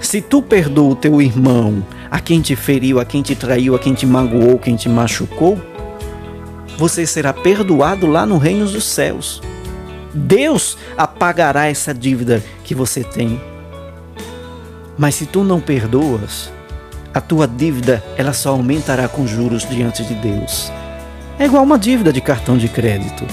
Se 0.00 0.20
tu 0.20 0.42
perdoa 0.42 0.92
o 0.92 0.96
teu 0.96 1.22
irmão, 1.22 1.84
a 2.10 2.20
quem 2.20 2.40
te 2.40 2.54
feriu, 2.54 3.00
a 3.00 3.04
quem 3.04 3.22
te 3.22 3.34
traiu, 3.34 3.74
a 3.74 3.78
quem 3.78 3.94
te 3.94 4.04
magoou, 4.04 4.58
quem 4.58 4.76
te 4.76 4.88
machucou, 4.88 5.58
você 6.82 7.06
será 7.06 7.32
perdoado 7.32 8.08
lá 8.08 8.26
no 8.26 8.38
reino 8.38 8.66
dos 8.66 8.82
céus. 8.82 9.40
Deus 10.12 10.76
apagará 10.98 11.68
essa 11.68 11.94
dívida 11.94 12.42
que 12.64 12.74
você 12.74 13.04
tem. 13.04 13.40
Mas 14.98 15.14
se 15.14 15.26
tu 15.26 15.44
não 15.44 15.60
perdoas, 15.60 16.50
a 17.14 17.20
tua 17.20 17.46
dívida 17.46 18.02
ela 18.16 18.32
só 18.32 18.50
aumentará 18.50 19.06
com 19.06 19.28
juros 19.28 19.64
diante 19.64 20.02
de 20.02 20.14
Deus. 20.14 20.72
É 21.38 21.44
igual 21.44 21.62
uma 21.62 21.78
dívida 21.78 22.12
de 22.12 22.20
cartão 22.20 22.58
de 22.58 22.66
crédito 22.66 23.24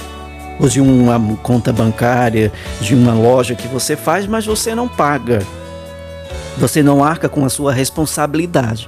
ou 0.60 0.70
de 0.70 0.80
uma 0.80 1.20
conta 1.38 1.74
bancária, 1.74 2.52
de 2.80 2.94
uma 2.94 3.16
loja 3.16 3.56
que 3.56 3.68
você 3.68 3.96
faz, 3.96 4.28
mas 4.28 4.46
você 4.46 4.76
não 4.76 4.88
paga. 4.88 5.42
Você 6.60 6.84
não 6.84 7.04
arca 7.04 7.28
com 7.28 7.44
a 7.44 7.50
sua 7.50 7.74
responsabilidade. 7.74 8.88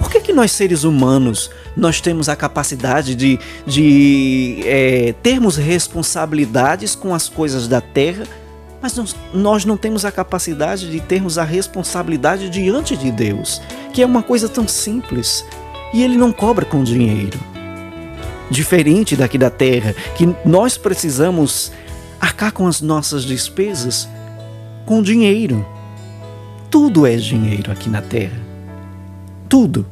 Por 0.00 0.10
que, 0.10 0.20
que 0.20 0.32
nós 0.32 0.50
seres 0.50 0.82
humanos 0.82 1.50
nós 1.76 2.00
temos 2.00 2.28
a 2.28 2.34
capacidade 2.34 3.14
de, 3.14 3.38
de 3.64 4.62
é, 4.64 5.14
termos 5.22 5.56
responsabilidades 5.56 6.96
com 6.96 7.14
as 7.14 7.28
coisas 7.28 7.68
da 7.68 7.80
terra 7.80 8.24
mas 8.82 9.14
nós 9.34 9.64
não 9.64 9.76
temos 9.76 10.04
a 10.04 10.12
capacidade 10.12 10.90
de 10.90 11.00
termos 11.00 11.36
a 11.36 11.44
responsabilidade 11.44 12.48
diante 12.48 12.96
de 12.96 13.10
Deus, 13.10 13.60
que 13.92 14.02
é 14.02 14.06
uma 14.06 14.22
coisa 14.22 14.48
tão 14.48 14.66
simples. 14.66 15.44
E 15.92 16.02
Ele 16.02 16.16
não 16.16 16.32
cobra 16.32 16.64
com 16.64 16.82
dinheiro. 16.82 17.38
Diferente 18.50 19.16
daqui 19.16 19.36
da 19.36 19.50
terra, 19.50 19.94
que 20.16 20.34
nós 20.44 20.78
precisamos 20.78 21.70
arcar 22.20 22.52
com 22.52 22.66
as 22.66 22.80
nossas 22.80 23.24
despesas 23.24 24.08
com 24.86 25.02
dinheiro. 25.02 25.66
Tudo 26.70 27.06
é 27.06 27.16
dinheiro 27.16 27.70
aqui 27.70 27.90
na 27.90 28.00
terra. 28.00 28.49
Tudo. 29.50 29.84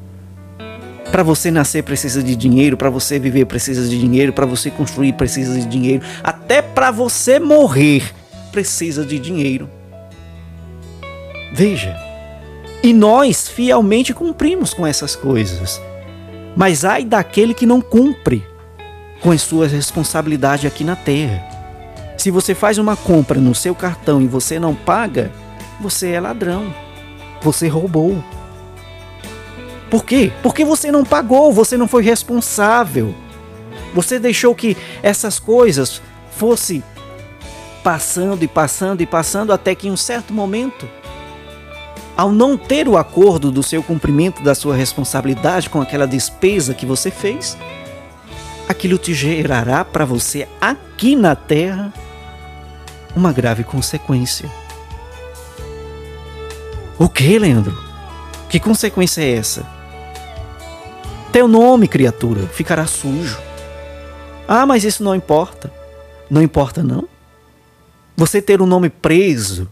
Para 1.10 1.22
você 1.22 1.50
nascer 1.50 1.82
precisa 1.82 2.22
de 2.22 2.36
dinheiro, 2.36 2.76
para 2.76 2.88
você 2.88 3.18
viver 3.18 3.44
precisa 3.46 3.86
de 3.88 3.98
dinheiro, 3.98 4.32
para 4.32 4.46
você 4.46 4.70
construir 4.70 5.14
precisa 5.14 5.58
de 5.58 5.66
dinheiro, 5.66 6.02
até 6.22 6.62
para 6.62 6.90
você 6.90 7.40
morrer 7.40 8.14
precisa 8.52 9.04
de 9.04 9.18
dinheiro. 9.18 9.68
Veja, 11.52 11.96
e 12.82 12.92
nós 12.92 13.48
fielmente 13.48 14.14
cumprimos 14.14 14.72
com 14.72 14.86
essas 14.86 15.16
coisas. 15.16 15.80
Mas 16.56 16.84
ai 16.84 17.04
daquele 17.04 17.52
que 17.52 17.66
não 17.66 17.80
cumpre 17.80 18.44
com 19.20 19.30
as 19.30 19.42
suas 19.42 19.72
responsabilidades 19.72 20.66
aqui 20.66 20.84
na 20.84 20.94
terra. 20.94 21.42
Se 22.16 22.30
você 22.30 22.54
faz 22.54 22.78
uma 22.78 22.96
compra 22.96 23.40
no 23.40 23.54
seu 23.54 23.74
cartão 23.74 24.20
e 24.20 24.26
você 24.26 24.58
não 24.58 24.74
paga, 24.74 25.32
você 25.80 26.10
é 26.10 26.20
ladrão. 26.20 26.72
Você 27.42 27.66
roubou. 27.66 28.22
Por 29.90 30.04
quê? 30.04 30.32
Porque 30.42 30.64
você 30.64 30.92
não 30.92 31.04
pagou, 31.04 31.52
você 31.52 31.76
não 31.76 31.88
foi 31.88 32.02
responsável. 32.02 33.14
Você 33.94 34.18
deixou 34.18 34.54
que 34.54 34.76
essas 35.02 35.38
coisas 35.38 36.02
fossem 36.36 36.82
passando 37.82 38.42
e 38.42 38.48
passando 38.48 39.00
e 39.00 39.06
passando 39.06 39.52
até 39.52 39.74
que 39.74 39.88
em 39.88 39.90
um 39.90 39.96
certo 39.96 40.32
momento, 40.32 40.88
ao 42.16 42.30
não 42.30 42.56
ter 42.56 42.86
o 42.86 42.98
acordo 42.98 43.50
do 43.50 43.62
seu 43.62 43.82
cumprimento 43.82 44.42
da 44.42 44.54
sua 44.54 44.74
responsabilidade 44.74 45.70
com 45.70 45.80
aquela 45.80 46.06
despesa 46.06 46.74
que 46.74 46.84
você 46.84 47.10
fez, 47.10 47.56
aquilo 48.68 48.98
te 48.98 49.14
gerará 49.14 49.84
para 49.84 50.04
você 50.04 50.46
aqui 50.60 51.16
na 51.16 51.34
terra 51.34 51.92
uma 53.16 53.32
grave 53.32 53.64
consequência. 53.64 54.50
O 56.98 57.08
que, 57.08 57.38
Leandro? 57.38 57.76
Que 58.50 58.60
consequência 58.60 59.22
é 59.22 59.36
essa? 59.36 59.77
Teu 61.38 61.46
nome, 61.46 61.86
criatura, 61.86 62.48
ficará 62.48 62.84
sujo. 62.84 63.38
Ah, 64.48 64.66
mas 64.66 64.82
isso 64.82 65.04
não 65.04 65.14
importa. 65.14 65.72
Não 66.28 66.42
importa, 66.42 66.82
não? 66.82 67.06
Você 68.16 68.42
ter 68.42 68.60
o 68.60 68.64
um 68.64 68.66
nome 68.66 68.90
preso 68.90 69.68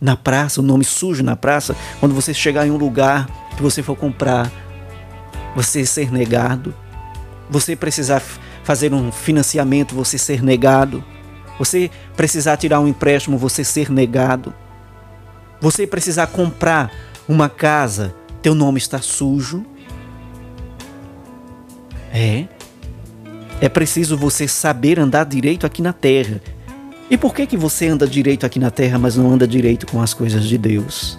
na 0.00 0.16
praça, 0.16 0.60
o 0.60 0.62
um 0.62 0.66
nome 0.68 0.84
sujo 0.84 1.24
na 1.24 1.34
praça, 1.34 1.74
quando 1.98 2.14
você 2.14 2.32
chegar 2.32 2.68
em 2.68 2.70
um 2.70 2.76
lugar 2.76 3.26
que 3.56 3.60
você 3.60 3.82
for 3.82 3.96
comprar, 3.96 4.48
você 5.56 5.84
ser 5.84 6.12
negado, 6.12 6.72
você 7.50 7.74
precisar 7.74 8.22
fazer 8.62 8.94
um 8.94 9.10
financiamento, 9.10 9.96
você 9.96 10.18
ser 10.18 10.40
negado, 10.40 11.02
você 11.58 11.90
precisar 12.16 12.58
tirar 12.58 12.78
um 12.78 12.86
empréstimo, 12.86 13.36
você 13.36 13.64
ser 13.64 13.90
negado, 13.90 14.54
você 15.60 15.84
precisar 15.84 16.28
comprar 16.28 16.92
uma 17.28 17.48
casa, 17.48 18.14
teu 18.40 18.54
nome 18.54 18.78
está 18.78 19.02
sujo. 19.02 19.66
É. 22.12 22.46
É 23.60 23.68
preciso 23.68 24.16
você 24.16 24.46
saber 24.46 24.98
andar 24.98 25.24
direito 25.24 25.66
aqui 25.66 25.82
na 25.82 25.92
terra 25.92 26.40
e 27.10 27.16
por 27.16 27.34
que 27.34 27.46
que 27.46 27.56
você 27.56 27.88
anda 27.88 28.06
direito 28.06 28.44
aqui 28.44 28.58
na 28.58 28.70
terra, 28.70 28.98
mas 28.98 29.16
não 29.16 29.32
anda 29.32 29.48
direito 29.48 29.86
com 29.86 30.02
as 30.02 30.12
coisas 30.12 30.44
de 30.44 30.58
Deus? 30.58 31.18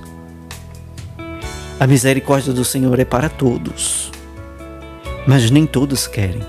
A 1.80 1.88
misericórdia 1.88 2.54
do 2.54 2.64
Senhor 2.64 3.00
é 3.00 3.06
para 3.06 3.28
todos, 3.28 4.12
mas 5.26 5.50
nem 5.50 5.66
todos 5.66 6.06
querem. 6.06 6.44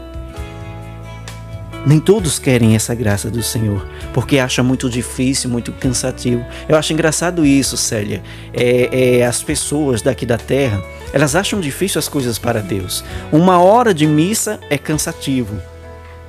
Nem 1.87 1.99
todos 1.99 2.39
querem 2.39 2.75
essa 2.75 2.95
graça 2.95 3.31
do 3.31 3.43
Senhor, 3.43 3.89
porque 4.13 4.39
acha 4.39 4.63
muito 4.63 4.91
difícil, 4.91 5.49
muito 5.49 5.73
cansativo. 5.73 6.45
Eu 6.69 6.77
acho 6.77 6.93
engraçado 6.93 7.47
isso, 7.47 7.79
Célia. 7.79 8.23
É, 8.53 9.21
é, 9.21 9.25
as 9.25 9.43
pessoas 9.43 10.03
daqui 10.03 10.27
da 10.27 10.37
terra, 10.37 10.83
elas 11.13 11.35
acham 11.35 11.61
difícil 11.61 11.99
as 11.99 12.09
coisas 12.09 12.39
para 12.39 12.61
Deus. 12.61 13.05
Uma 13.33 13.61
hora 13.61 13.93
de 13.93 14.07
missa 14.07 14.61
é 14.71 14.79
cansativo, 14.79 15.61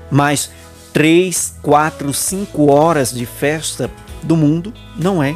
mas 0.09 0.51
três, 0.91 1.55
quatro, 1.61 2.13
cinco 2.13 2.71
horas 2.71 3.13
de 3.13 3.25
festa 3.25 3.89
do 4.23 4.35
mundo, 4.35 4.73
não 4.97 5.21
é. 5.21 5.35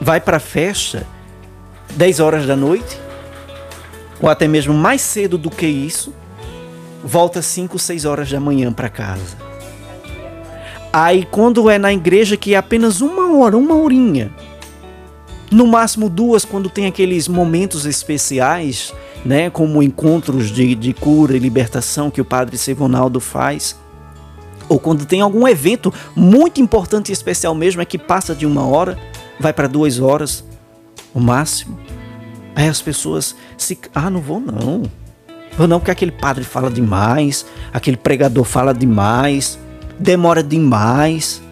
Vai 0.00 0.20
para 0.20 0.36
a 0.36 0.40
festa 0.40 1.06
10 1.94 2.20
horas 2.20 2.46
da 2.46 2.56
noite, 2.56 3.00
ou 4.20 4.28
até 4.28 4.46
mesmo 4.46 4.74
mais 4.74 5.00
cedo 5.00 5.38
do 5.38 5.50
que 5.50 5.66
isso, 5.66 6.12
volta 7.02 7.40
5, 7.40 7.78
6 7.78 8.04
horas 8.04 8.30
da 8.30 8.40
manhã 8.40 8.72
para 8.72 8.88
casa. 8.88 9.36
Aí 10.92 11.26
quando 11.30 11.68
é 11.68 11.78
na 11.78 11.92
igreja 11.92 12.36
que 12.36 12.54
é 12.54 12.56
apenas 12.56 13.00
uma 13.00 13.36
hora, 13.36 13.56
uma 13.56 13.74
horinha, 13.76 14.30
no 15.50 15.66
máximo 15.66 16.08
duas 16.08 16.44
quando 16.44 16.68
tem 16.68 16.86
aqueles 16.86 17.28
momentos 17.28 17.86
especiais 17.86 18.92
né, 19.24 19.50
como 19.50 19.82
encontros 19.82 20.50
de, 20.50 20.74
de 20.74 20.92
cura 20.92 21.36
e 21.36 21.40
libertação 21.40 22.10
que 22.10 22.20
o 22.20 22.24
Padre 22.24 22.56
Sevonaldo 22.56 23.18
faz, 23.18 23.76
ou 24.68 24.78
quando 24.78 25.04
tem 25.04 25.20
algum 25.20 25.46
evento 25.46 25.92
muito 26.14 26.60
importante 26.60 27.10
e 27.10 27.12
especial 27.12 27.54
mesmo, 27.54 27.80
é 27.80 27.84
que 27.84 27.98
passa 27.98 28.34
de 28.34 28.46
uma 28.46 28.66
hora, 28.66 28.98
vai 29.38 29.52
para 29.52 29.68
duas 29.68 30.00
horas, 30.00 30.44
o 31.14 31.20
máximo. 31.20 31.78
Aí 32.54 32.68
as 32.68 32.80
pessoas 32.80 33.36
se. 33.56 33.78
Ah, 33.94 34.10
não 34.10 34.20
vou 34.20 34.40
não. 34.40 34.82
Vou 35.56 35.66
não, 35.68 35.78
porque 35.78 35.90
aquele 35.90 36.10
padre 36.10 36.44
fala 36.44 36.70
demais, 36.70 37.46
aquele 37.72 37.96
pregador 37.96 38.44
fala 38.44 38.74
demais, 38.74 39.58
demora 39.98 40.42
demais. 40.42 41.42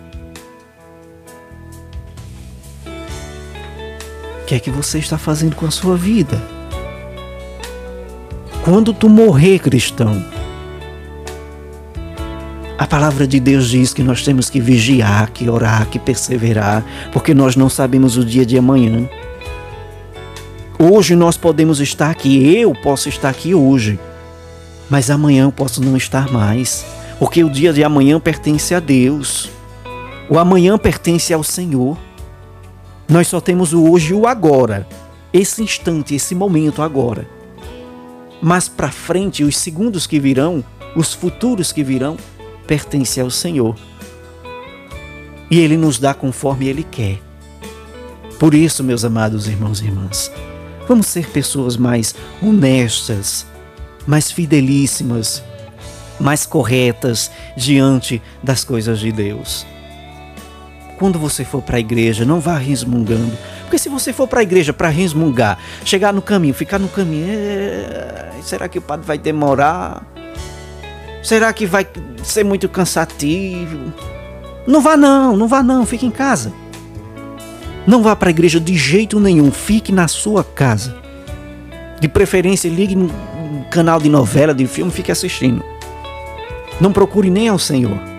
O 4.44 4.46
que 4.46 4.54
é 4.56 4.60
que 4.60 4.70
você 4.70 4.98
está 4.98 5.16
fazendo 5.16 5.56
com 5.56 5.64
a 5.64 5.70
sua 5.70 5.96
vida? 5.96 6.38
Quando 8.62 8.92
tu 8.92 9.08
morrer, 9.08 9.58
cristão, 9.58 10.22
a 12.76 12.86
palavra 12.86 13.26
de 13.26 13.40
Deus 13.40 13.70
diz 13.70 13.94
que 13.94 14.02
nós 14.02 14.22
temos 14.22 14.50
que 14.50 14.60
vigiar, 14.60 15.30
que 15.30 15.48
orar, 15.48 15.86
que 15.88 15.98
perseverar, 15.98 16.84
porque 17.10 17.32
nós 17.32 17.56
não 17.56 17.70
sabemos 17.70 18.18
o 18.18 18.24
dia 18.24 18.44
de 18.44 18.58
amanhã. 18.58 19.08
Hoje 20.78 21.16
nós 21.16 21.38
podemos 21.38 21.80
estar 21.80 22.10
aqui, 22.10 22.54
eu 22.54 22.74
posso 22.82 23.08
estar 23.08 23.30
aqui 23.30 23.54
hoje, 23.54 23.98
mas 24.90 25.08
amanhã 25.08 25.44
eu 25.44 25.52
posso 25.52 25.82
não 25.82 25.96
estar 25.96 26.30
mais, 26.30 26.84
porque 27.18 27.42
o 27.42 27.48
dia 27.48 27.72
de 27.72 27.82
amanhã 27.82 28.20
pertence 28.20 28.74
a 28.74 28.80
Deus. 28.80 29.48
O 30.28 30.38
amanhã 30.38 30.76
pertence 30.76 31.32
ao 31.32 31.42
Senhor. 31.42 31.96
Nós 33.08 33.28
só 33.28 33.40
temos 33.40 33.72
o 33.72 33.90
hoje 33.90 34.12
e 34.12 34.14
o 34.14 34.26
agora, 34.26 34.86
esse 35.32 35.62
instante, 35.62 36.14
esse 36.14 36.34
momento 36.34 36.82
agora. 36.82 37.28
Mas 38.40 38.68
para 38.68 38.90
frente, 38.90 39.44
os 39.44 39.56
segundos 39.56 40.06
que 40.06 40.18
virão, 40.18 40.64
os 40.96 41.12
futuros 41.12 41.72
que 41.72 41.82
virão, 41.82 42.16
pertence 42.66 43.20
ao 43.20 43.30
Senhor. 43.30 43.76
E 45.50 45.60
Ele 45.60 45.76
nos 45.76 45.98
dá 45.98 46.14
conforme 46.14 46.66
Ele 46.66 46.82
quer. 46.82 47.20
Por 48.38 48.54
isso, 48.54 48.82
meus 48.82 49.04
amados 49.04 49.46
irmãos 49.46 49.80
e 49.80 49.84
irmãs, 49.84 50.30
Vamos 50.86 51.06
ser 51.06 51.30
pessoas 51.30 51.76
mais 51.76 52.14
honestas, 52.42 53.46
mais 54.06 54.30
fidelíssimas, 54.30 55.42
mais 56.20 56.44
corretas 56.44 57.30
diante 57.56 58.20
das 58.42 58.64
coisas 58.64 59.00
de 59.00 59.10
Deus. 59.10 59.66
Quando 61.04 61.18
você 61.18 61.44
for 61.44 61.60
para 61.60 61.76
a 61.76 61.80
igreja, 61.80 62.24
não 62.24 62.40
vá 62.40 62.56
resmungando. 62.56 63.36
Porque 63.60 63.76
se 63.76 63.90
você 63.90 64.10
for 64.10 64.26
para 64.26 64.40
a 64.40 64.42
igreja 64.42 64.72
para 64.72 64.88
resmungar, 64.88 65.58
chegar 65.84 66.14
no 66.14 66.22
caminho, 66.22 66.54
ficar 66.54 66.78
no 66.78 66.88
caminho, 66.88 67.26
é... 67.28 68.30
será 68.40 68.70
que 68.70 68.78
o 68.78 68.80
padre 68.80 69.06
vai 69.06 69.18
demorar? 69.18 70.02
Será 71.22 71.52
que 71.52 71.66
vai 71.66 71.86
ser 72.22 72.42
muito 72.42 72.70
cansativo? 72.70 73.92
Não 74.66 74.80
vá 74.80 74.96
não, 74.96 75.36
não 75.36 75.46
vá 75.46 75.62
não, 75.62 75.84
fique 75.84 76.06
em 76.06 76.10
casa. 76.10 76.50
Não 77.86 78.02
vá 78.02 78.16
para 78.16 78.30
a 78.30 78.32
igreja 78.32 78.58
de 78.58 78.74
jeito 78.74 79.20
nenhum, 79.20 79.52
fique 79.52 79.92
na 79.92 80.08
sua 80.08 80.42
casa. 80.42 80.96
De 82.00 82.08
preferência, 82.08 82.66
ligue 82.70 82.96
no 82.96 83.10
canal 83.70 84.00
de 84.00 84.08
novela, 84.08 84.54
de 84.54 84.66
filme, 84.66 84.90
fique 84.90 85.12
assistindo. 85.12 85.62
Não 86.80 86.90
procure 86.90 87.28
nem 87.28 87.46
ao 87.46 87.58
Senhor. 87.58 88.13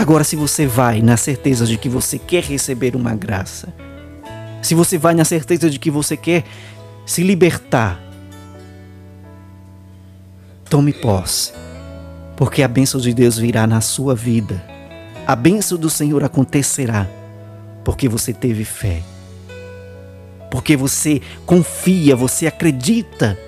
Agora, 0.00 0.24
se 0.24 0.34
você 0.34 0.66
vai 0.66 1.02
na 1.02 1.18
certeza 1.18 1.66
de 1.66 1.76
que 1.76 1.86
você 1.86 2.18
quer 2.18 2.42
receber 2.42 2.96
uma 2.96 3.14
graça, 3.14 3.68
se 4.62 4.74
você 4.74 4.96
vai 4.96 5.12
na 5.12 5.26
certeza 5.26 5.68
de 5.68 5.78
que 5.78 5.90
você 5.90 6.16
quer 6.16 6.42
se 7.04 7.22
libertar, 7.22 8.00
tome 10.70 10.94
posse, 10.94 11.52
porque 12.34 12.62
a 12.62 12.68
bênção 12.68 12.98
de 12.98 13.12
Deus 13.12 13.36
virá 13.36 13.66
na 13.66 13.82
sua 13.82 14.14
vida. 14.14 14.64
A 15.26 15.36
bênção 15.36 15.76
do 15.76 15.90
Senhor 15.90 16.24
acontecerá 16.24 17.06
porque 17.84 18.08
você 18.08 18.32
teve 18.32 18.64
fé. 18.64 19.02
Porque 20.50 20.78
você 20.78 21.20
confia, 21.44 22.16
você 22.16 22.46
acredita 22.46 23.38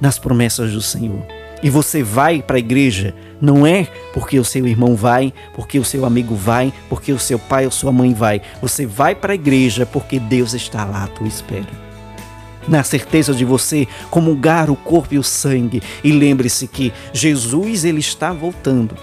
nas 0.00 0.18
promessas 0.18 0.72
do 0.72 0.82
Senhor. 0.82 1.24
E 1.62 1.68
você 1.68 2.02
vai 2.02 2.42
para 2.42 2.56
a 2.56 2.58
igreja 2.58 3.14
não 3.40 3.66
é 3.66 3.86
porque 4.12 4.38
o 4.38 4.44
seu 4.44 4.66
irmão 4.66 4.94
vai, 4.94 5.32
porque 5.54 5.78
o 5.78 5.84
seu 5.84 6.04
amigo 6.04 6.34
vai, 6.34 6.72
porque 6.88 7.12
o 7.12 7.18
seu 7.18 7.38
pai 7.38 7.64
ou 7.64 7.70
sua 7.70 7.90
mãe 7.90 8.12
vai. 8.12 8.42
Você 8.60 8.84
vai 8.84 9.14
para 9.14 9.32
a 9.32 9.34
igreja 9.34 9.86
porque 9.86 10.18
Deus 10.18 10.52
está 10.52 10.84
lá 10.84 11.04
à 11.04 11.06
tua 11.06 11.26
espera. 11.26 11.90
Na 12.68 12.82
certeza 12.82 13.32
de 13.32 13.44
você 13.44 13.88
comungar 14.10 14.70
o 14.70 14.76
corpo 14.76 15.14
e 15.14 15.18
o 15.18 15.22
sangue. 15.22 15.82
E 16.04 16.12
lembre-se 16.12 16.66
que 16.66 16.92
Jesus 17.12 17.84
ele 17.84 18.00
está 18.00 18.32
voltando. 18.32 18.94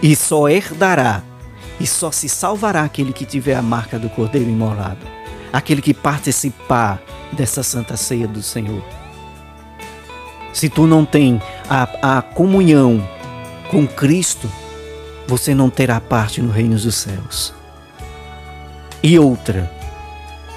E 0.00 0.14
só 0.14 0.48
herdará 0.48 1.22
e 1.80 1.86
só 1.86 2.10
se 2.10 2.28
salvará 2.28 2.82
aquele 2.82 3.12
que 3.12 3.24
tiver 3.24 3.54
a 3.54 3.62
marca 3.62 3.98
do 3.98 4.08
Cordeiro 4.08 4.48
imolado, 4.48 5.06
aquele 5.52 5.82
que 5.82 5.92
participar 5.92 7.02
dessa 7.32 7.62
santa 7.62 7.96
ceia 7.96 8.26
do 8.26 8.42
Senhor. 8.42 8.82
Se 10.56 10.70
tu 10.70 10.86
não 10.86 11.04
tem 11.04 11.38
a, 11.68 12.16
a 12.18 12.22
comunhão 12.22 13.06
com 13.70 13.86
Cristo, 13.86 14.50
você 15.28 15.54
não 15.54 15.68
terá 15.68 16.00
parte 16.00 16.40
no 16.40 16.50
reino 16.50 16.78
dos 16.78 16.94
céus. 16.94 17.52
E 19.02 19.18
outra, 19.18 19.70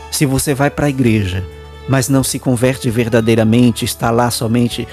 se 0.09 0.25
você 0.25 0.53
vai 0.53 0.69
para 0.69 0.85
a 0.85 0.89
igreja, 0.89 1.45
mas 1.89 2.07
não 2.07 2.23
se 2.23 2.39
converte 2.39 2.89
verdadeiramente, 2.89 3.83
está 3.83 4.09
lá 4.09 4.31
somente 4.31 4.87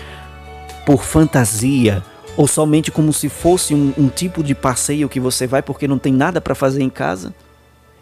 por 0.85 1.05
fantasia, 1.05 2.03
ou 2.37 2.49
somente 2.49 2.91
como 2.91 3.13
se 3.13 3.29
fosse 3.29 3.77
um, 3.77 3.95
um 3.97 4.09
tipo 4.09 4.43
de 4.43 4.57
passeio 4.57 5.09
que 5.09 5.21
você 5.21 5.47
vai 5.47 5.63
porque 5.63 5.87
não 5.87 6.01
tem 6.01 6.13
nada 6.13 6.41
para 6.41 6.53
fazer 6.53 6.83
em 6.83 6.91
casa? 6.91 7.33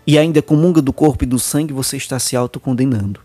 E 0.07 0.19
ainda 0.19 0.41
comunga 0.41 0.81
do 0.81 0.91
corpo 0.91 1.25
e 1.25 1.27
do 1.27 1.39
sangue, 1.39 1.75
você 1.75 1.99
está 1.99 2.19
se 2.19 2.35
autocondenando. 2.35 3.21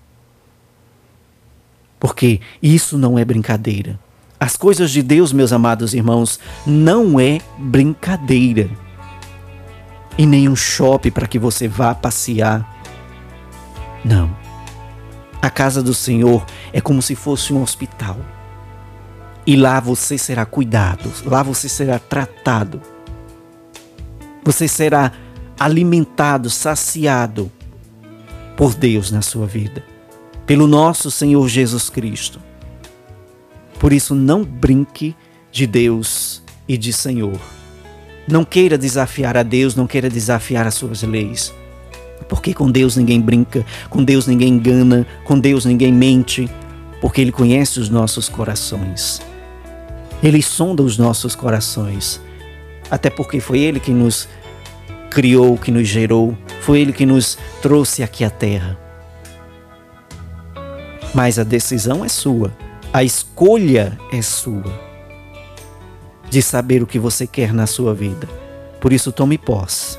Porque 1.99 2.39
isso 2.61 2.97
não 2.97 3.19
é 3.19 3.25
brincadeira. 3.25 3.99
As 4.39 4.55
coisas 4.55 4.89
de 4.91 5.01
Deus, 5.01 5.33
meus 5.33 5.51
amados 5.51 5.93
irmãos, 5.93 6.39
não 6.65 7.19
é 7.19 7.39
brincadeira. 7.57 8.69
E 10.17 10.25
nem 10.25 10.47
um 10.47 10.55
shopping 10.55 11.11
para 11.11 11.27
que 11.27 11.37
você 11.37 11.67
vá 11.67 11.93
passear. 11.93 12.65
Não. 14.03 14.33
A 15.41 15.49
casa 15.49 15.83
do 15.83 15.93
Senhor 15.93 16.45
é 16.71 16.79
como 16.79 17.01
se 17.01 17.15
fosse 17.15 17.53
um 17.53 17.61
hospital. 17.61 18.17
E 19.45 19.55
lá 19.55 19.79
você 19.79 20.17
será 20.17 20.45
cuidado, 20.45 21.11
lá 21.25 21.41
você 21.41 21.67
será 21.67 21.97
tratado. 21.97 22.81
Você 24.43 24.67
será 24.67 25.11
alimentado, 25.59 26.49
saciado 26.49 27.51
por 28.55 28.73
Deus 28.73 29.11
na 29.11 29.21
sua 29.21 29.47
vida, 29.47 29.83
pelo 30.49 30.65
nosso 30.65 31.11
Senhor 31.11 31.47
Jesus 31.47 31.91
Cristo. 31.91 32.39
Por 33.77 33.93
isso, 33.93 34.15
não 34.15 34.43
brinque 34.43 35.15
de 35.51 35.67
Deus 35.67 36.41
e 36.67 36.75
de 36.75 36.91
Senhor. 36.91 37.39
Não 38.27 38.43
queira 38.43 38.75
desafiar 38.75 39.37
a 39.37 39.43
Deus, 39.43 39.75
não 39.75 39.85
queira 39.85 40.09
desafiar 40.09 40.65
as 40.65 40.73
suas 40.73 41.03
leis. 41.03 41.53
Porque 42.27 42.51
com 42.51 42.71
Deus 42.71 42.95
ninguém 42.95 43.21
brinca, 43.21 43.63
com 43.91 44.03
Deus 44.03 44.25
ninguém 44.25 44.55
engana, 44.55 45.05
com 45.23 45.37
Deus 45.37 45.65
ninguém 45.65 45.93
mente, 45.93 46.49
porque 46.99 47.21
Ele 47.21 47.31
conhece 47.31 47.79
os 47.79 47.87
nossos 47.87 48.27
corações. 48.27 49.21
Ele 50.23 50.41
sonda 50.41 50.81
os 50.81 50.97
nossos 50.97 51.35
corações. 51.35 52.19
Até 52.89 53.11
porque 53.11 53.39
foi 53.39 53.59
Ele 53.59 53.79
que 53.79 53.91
nos 53.91 54.27
criou, 55.11 55.59
que 55.59 55.69
nos 55.69 55.87
gerou, 55.87 56.35
foi 56.61 56.79
Ele 56.79 56.91
que 56.91 57.05
nos 57.05 57.37
trouxe 57.61 58.01
aqui 58.01 58.23
à 58.23 58.31
terra. 58.31 58.88
Mas 61.13 61.39
a 61.39 61.43
decisão 61.43 62.05
é 62.05 62.07
sua, 62.07 62.51
a 62.93 63.03
escolha 63.03 63.97
é 64.11 64.21
sua 64.21 64.89
de 66.29 66.41
saber 66.41 66.83
o 66.83 66.87
que 66.87 66.99
você 66.99 67.25
quer 67.25 67.53
na 67.53 67.65
sua 67.65 67.93
vida. 67.93 68.27
Por 68.79 68.93
isso, 68.93 69.11
tome 69.11 69.37
posse. 69.37 69.97